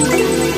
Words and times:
Música 0.00 0.50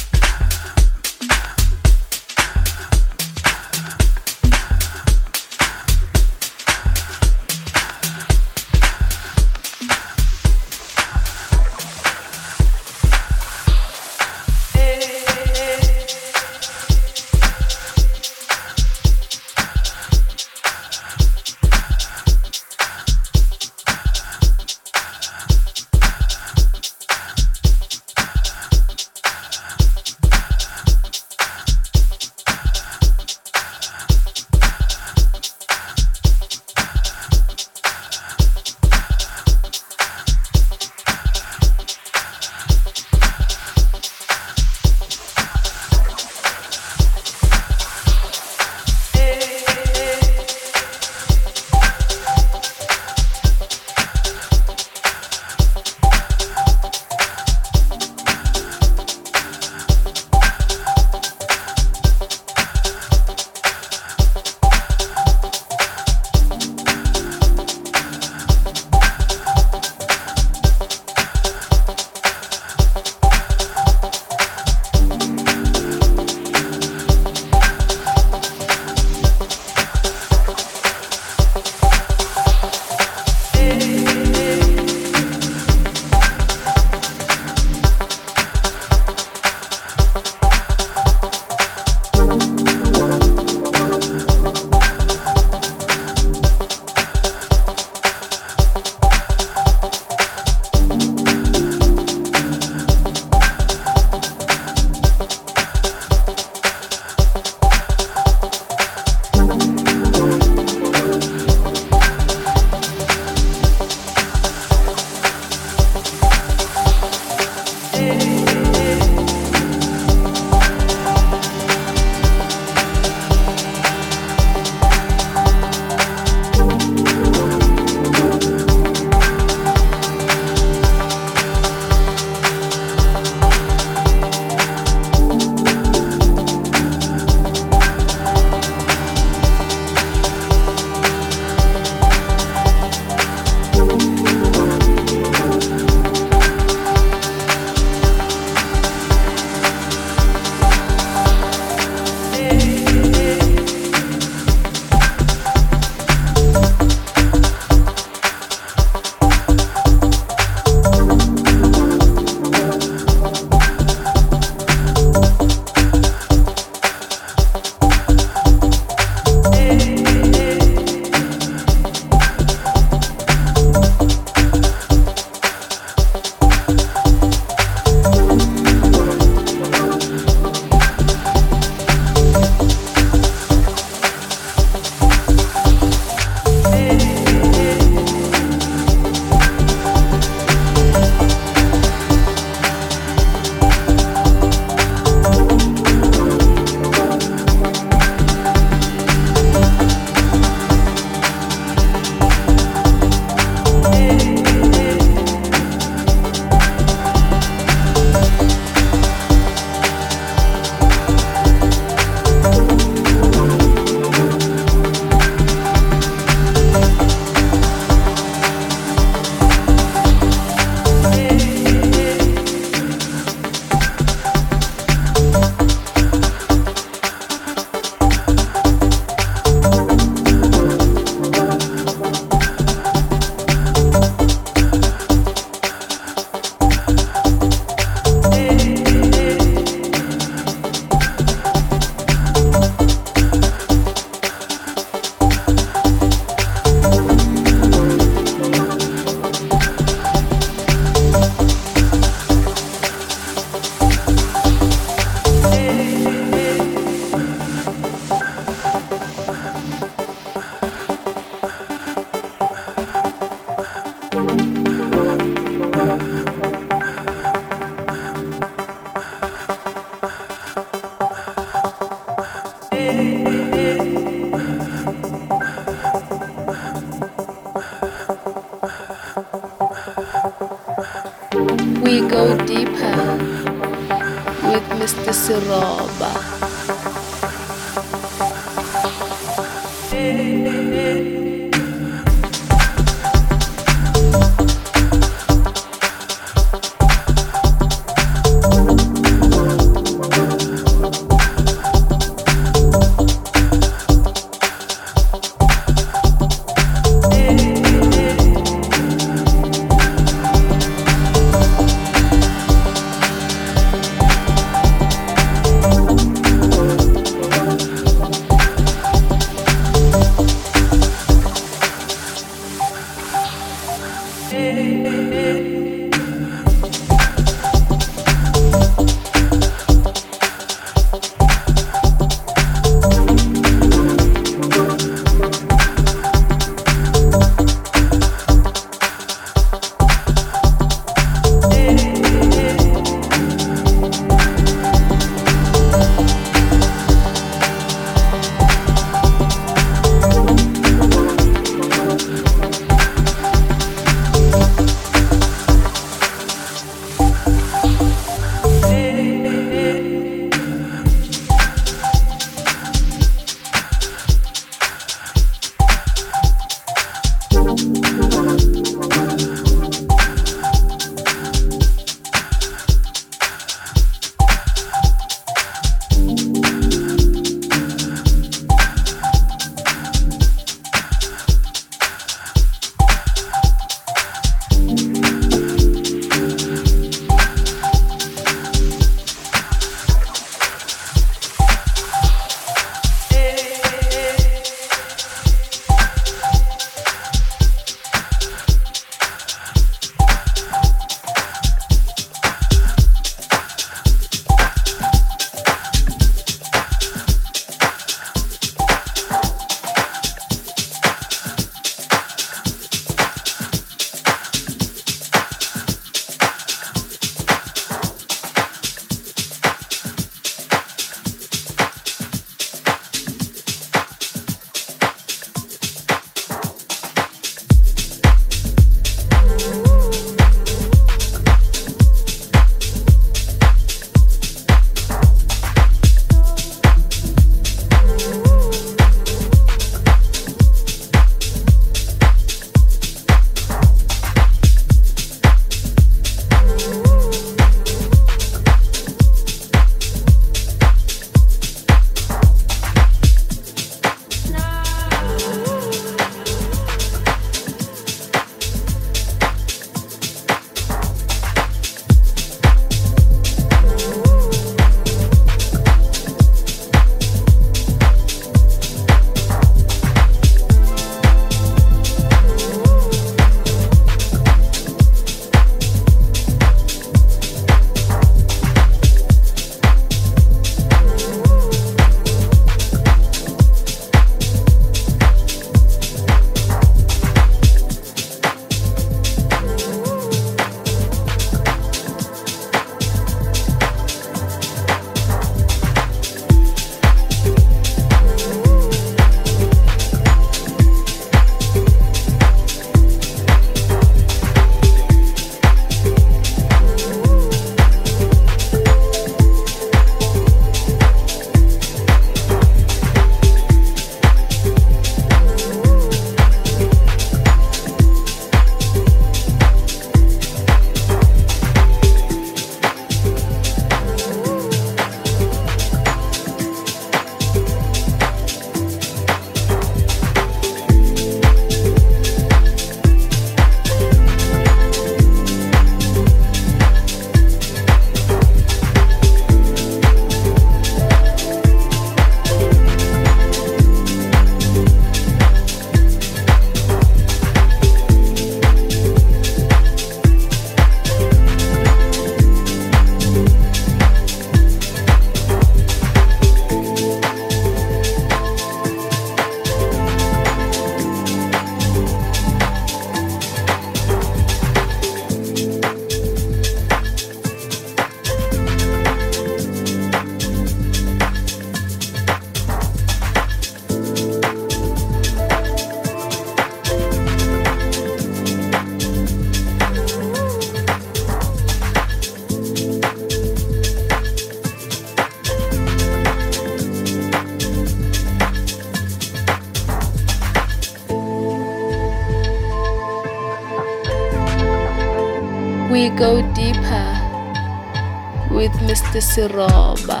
with 598.30 598.52
Mr. 598.62 599.00
Siroba. 599.00 600.00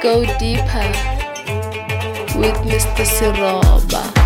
Go 0.00 0.24
deeper 0.38 0.88
with 2.38 2.56
Mr. 2.64 3.04
Siroba. 3.04 4.19